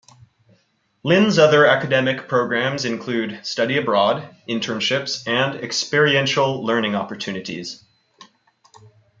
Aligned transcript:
Lynn's 1.03 1.37
other 1.37 1.67
academic 1.67 2.27
programs 2.27 2.85
include 2.85 3.45
study 3.45 3.77
abroad, 3.77 4.35
internships 4.49 5.27
and 5.27 5.63
experiential 5.63 6.65
learning 6.65 6.95
opportunities. 6.95 7.83